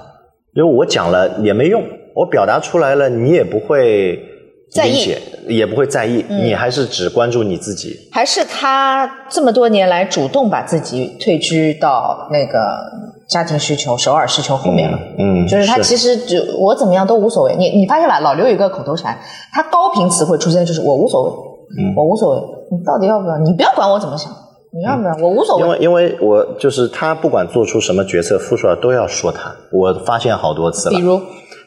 [0.55, 1.83] 因为我讲了也没用，
[2.15, 4.19] 我表达出来了，你也不会
[4.75, 7.97] 在意也不会在意，你还是只关注你自己。
[8.11, 12.59] 还是他这么多年来主动把自己退居到那个
[13.29, 14.99] 家庭需求、首尔需求后面了？
[15.17, 17.55] 嗯，就是他其实就我怎么样都无所谓。
[17.57, 19.17] 你你发现吧，老刘有一个口头禅，
[19.53, 21.31] 他高频词汇出现就是我无所谓，
[21.79, 22.41] 嗯我无所谓，
[22.73, 23.39] 你到底要不要？
[23.39, 24.33] 你不要管我怎么想，
[24.73, 25.15] 你要不要？
[25.23, 25.63] 我无所谓。
[25.63, 30.99] 因为因为我就是他不管做出什么决策，傅少都要说他，我发现好多次了。
[30.99, 31.21] 比如，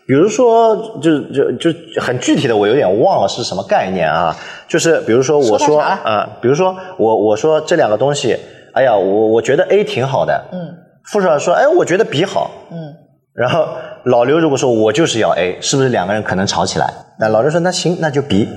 [0.07, 4.33] 比如说，就就就很具体的，我有点忘了是什么概念啊。
[4.67, 8.37] 就是比如说，我说啊、比如说我我说这两个东西，
[8.73, 10.73] 哎呀，我我觉得 A 挺好的，嗯
[11.11, 12.95] 傅少说，哎，我觉得 B 好，嗯，
[13.33, 13.67] 然后
[14.05, 16.93] 老刘如果说我就是要 A，是不是两个人可能吵起来？
[17.19, 18.47] 那老刘说那行，那就 B。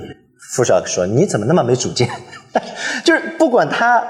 [0.53, 2.09] 傅少说你怎么那么没主见？
[3.05, 4.03] 就是不管他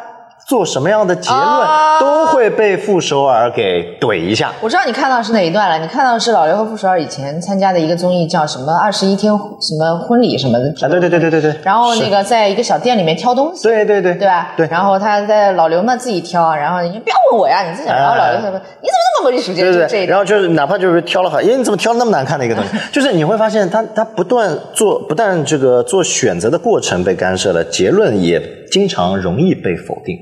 [0.51, 4.51] 做什么样的结论，啊都会被傅首尔给怼一下。
[4.59, 10.65] 我知道你看到是哪一段了，你看到的是老刘和傅首尔以前参加的一个综艺，叫什么二十一天什么婚礼什么的。
[10.85, 11.55] 啊，对对对对对对。
[11.63, 14.51] 然后那，个在一个小店里面挑东西，对对对，对吧？
[14.57, 17.87] 对然后他在老刘那自己挑，然后你不要问我呀，你自己。
[17.87, 30.17] 然后老刘说：“你怎么那么没主见？”对对然后就是哪怕就是挑了好，因为你怎么挑那么难看的一个东西， 就是你会发现他他不断做，不但这个做选择的过程被干涉了，结论也经常容易被否定。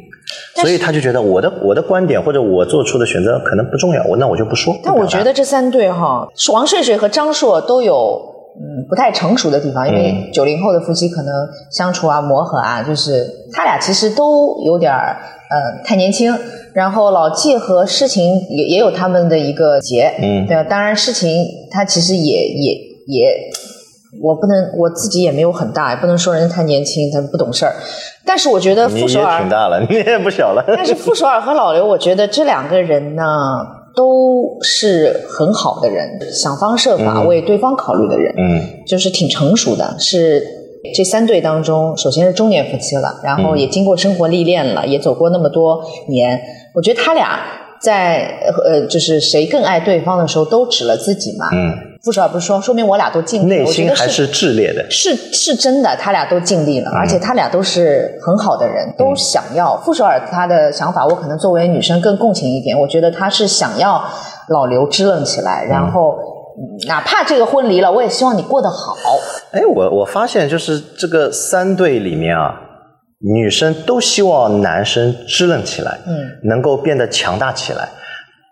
[0.56, 4.76] 所以他就觉得我的我的观点或者我做出的选择可能不重要，我那我就不说。
[4.84, 8.22] 但我觉得这三对哈，王睡睡和张硕都有
[8.60, 11.34] 嗯不太成熟的地方，因为九零后的夫妻可能
[11.72, 15.18] 相处啊、磨合啊，就是他俩其实都有点儿
[15.50, 16.34] 呃太年轻。
[16.74, 22.74] 然后老纪和诗情也也有他们的一个结，嗯对啊，当然诗情他其实也也
[23.08, 23.50] 也。
[24.22, 27.76] 我不能，我自己也没有很大，也不能说人家太年轻，他不懂事儿。
[28.26, 30.64] 但是我觉得傅首尔挺大了， 你也不小了。
[30.76, 33.24] 但是傅首尔和老刘，我觉得这两个人呢，
[33.96, 39.96] 都是很好的人，想方设法为对方考虑的人，嗯就是挺成熟的。
[40.00, 40.44] 是
[40.96, 46.40] 这三对当中，首先是中年夫妻了，然后也经过生活历练了，也走过那么多年。
[46.74, 47.40] 我觉得他俩
[47.82, 51.50] 在呃，就是谁更爱对方的时候，都指了自己嘛。
[51.52, 54.86] 嗯，傅首尔不是说，说明我俩都尽力了，内心还是炽烈的。
[54.90, 59.78] 是是真的，他俩都尽力了，而且他俩都是很好的人，都想要。
[59.78, 64.04] 傅首尔他的想法，我可能作为女生更共情一点，我觉得他是想要
[64.50, 66.40] 老刘支棱起来，然后、嗯
[66.90, 68.94] 哪怕这个婚离了，我也希望你过得好。
[69.52, 72.54] 哎，我我发现就是这个三对里面啊，
[73.34, 76.14] 女生都希望男生支棱起来，嗯，
[76.50, 77.88] 能够变得强大起来。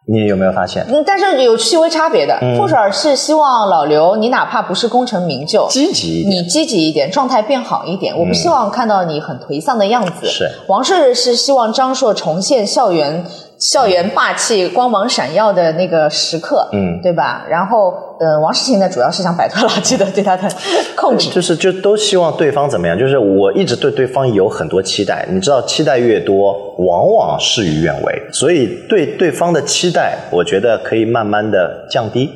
[0.09, 0.85] 你有没有发现？
[0.87, 2.37] 嗯，但是有细微差别的。
[2.41, 8.17] 嗯傅首尔是希望老刘，你哪怕不是功成名就，积极一点，你积极一点，状态变好一点。
[8.17, 10.25] 我不希望看到你很颓丧的样子。
[10.25, 13.25] 是王睡睡是希望张硕重现校园
[13.59, 17.45] 校园霸气、光芒闪耀的那个时刻，嗯对吧？
[17.49, 20.47] 然后，呃，王诗晴呢，主要是想摆脱老纪的对他的
[20.95, 21.29] 控制。
[21.31, 22.97] 就是就都希望对方怎么样？
[22.97, 28.21] 就是我一直对对方有很多期待，你知道，期待越多，往往事与愿违。
[28.31, 32.29] 所以对对方的期待，我觉得可以慢慢的降低，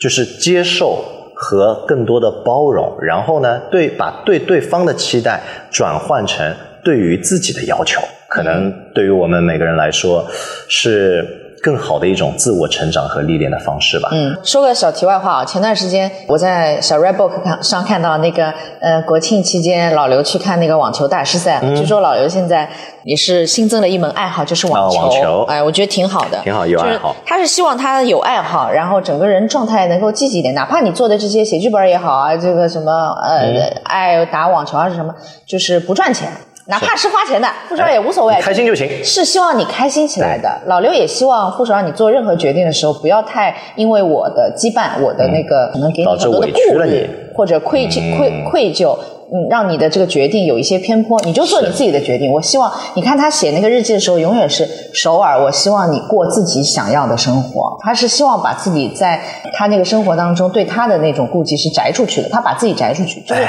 [0.00, 1.04] 就是接受
[1.34, 2.96] 和更多的包容。
[3.02, 8.00] 然后呢，对把对对方的期待转换成对于自己的要求，
[8.34, 10.26] 可能对于我们每个人来说
[10.68, 14.08] 是更好的一种自我成长和历练的方式吧。
[14.10, 22.68] 嗯，说个小题外话啊，前段时间我在小 Redbook 看上看到那个呃国庆期间老刘去看那个网球大师赛了，据说老刘现在
[23.04, 24.98] 也是新增了一门爱好，就是网球。
[24.98, 32.90] 啊网球哎，我觉得挺好的，挺好有爱好就是他是希望他有爱好，然后整个人状态能够积极一点，哪怕你做的这些写剧本也好啊，这个什么
[33.22, 35.14] 呃、嗯爱打网球啊是什么，
[35.46, 36.28] 就是不赚钱。
[36.66, 38.88] 哪怕是花钱的，不知道也无所谓，你开心就行。
[39.04, 40.48] 是希望你开心起来的。
[40.66, 48.96] 老刘也希望傅首尔你做任何决定的时候，不要太因为我的羁绊，我的那个可能给你很多的顾虑或者愧疚、愧愧疚。
[49.34, 52.30] 嗯，让你的这个决定有一些偏颇，你就做你自己的决定。
[52.30, 55.42] 我希望你看他写那个日记的时候，永远是首尔。
[55.42, 57.74] 我希望你过自己想要的生活。
[57.80, 59.18] 他是希望把自己在
[59.54, 62.28] 他那个生活当中对他的那种顾忌是摘出去的。
[62.28, 63.40] 他把自己摘出去，就是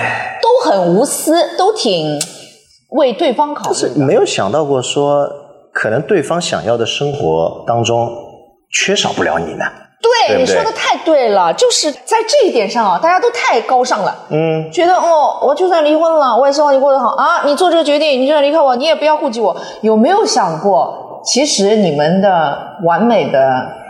[0.41, 2.17] 都很无私，都挺
[2.93, 3.89] 为对方考虑是。
[3.95, 5.29] 没有想到过说，
[5.71, 8.09] 可能对方想要的生活当中
[8.71, 9.65] 缺少不了你呢。
[10.01, 14.13] 对，对对你说的太对了，就是在这一点上啊，大家都太高尚了。
[14.29, 17.43] 嗯，觉得哦，我就算离婚了，我也希望你过得好啊！
[17.45, 19.55] 你做这个决定，你就算离开我，你也不要顾及我。
[19.81, 23.39] 有没有想过，其实你们的完美的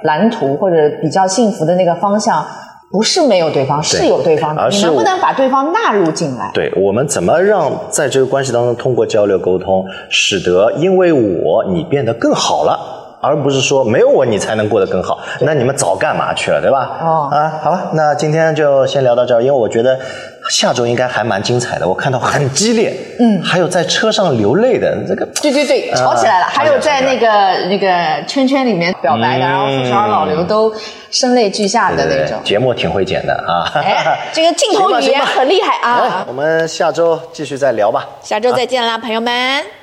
[0.03, 2.45] 蓝图或者比较幸福的那个方向，
[2.93, 4.69] 不是没有对方，是有对方的。
[4.69, 6.51] 你能不能把对方纳入进来？
[6.53, 13.02] 对我们怎么让在这个关系当中通过交流沟通，使得因为我你变得更好了。
[13.23, 16.99] 而不是说没有我你才能过得更好，那你们早干嘛去了，对吧？
[17.01, 19.97] 哦啊，好吧，那今天就先聊到这儿，因为我觉得
[20.49, 26.45] 下周应该还蛮精彩的，我看到很激烈，嗯，还有在车上流泪的这个，对对对，啊吵起来了。
[26.47, 27.27] 还有在那个
[27.69, 27.87] 那个
[28.27, 30.73] 圈圈里面表白的，嗯然后傅首尔、老刘都
[31.09, 32.37] 声泪俱下的对那种。
[32.43, 33.63] 节目挺会剪的啊。
[33.75, 36.25] 哎，这个镜头语言很厉害哎啊！
[36.27, 38.05] 我们下周继续再聊吧。
[38.21, 39.82] 下周再见啦，朋友们。